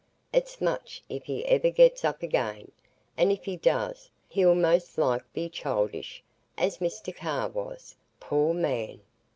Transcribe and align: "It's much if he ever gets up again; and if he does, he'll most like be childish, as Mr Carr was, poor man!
"It's 0.33 0.59
much 0.59 1.03
if 1.09 1.25
he 1.25 1.45
ever 1.45 1.69
gets 1.69 2.03
up 2.03 2.23
again; 2.23 2.71
and 3.15 3.31
if 3.31 3.45
he 3.45 3.55
does, 3.55 4.09
he'll 4.29 4.55
most 4.55 4.97
like 4.97 5.31
be 5.31 5.47
childish, 5.47 6.23
as 6.57 6.79
Mr 6.79 7.15
Carr 7.15 7.49
was, 7.49 7.93
poor 8.19 8.51
man! 8.55 9.01